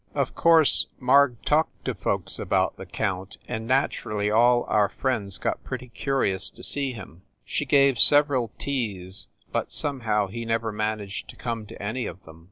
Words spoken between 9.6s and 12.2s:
somehow he never managed to come to any